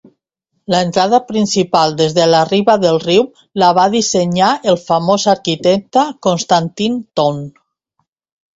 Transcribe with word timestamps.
L'entrada 0.73 1.17
principal 1.31 1.93
des 1.99 2.15
de 2.19 2.25
la 2.29 2.39
riba 2.47 2.75
del 2.87 2.97
riu 3.03 3.27
la 3.65 3.69
va 3.81 3.85
dissenyar 3.97 4.49
el 4.73 4.81
famós 4.87 5.29
arquitecte 5.37 6.09
Konstantin 6.29 7.01
Thon. 7.21 7.41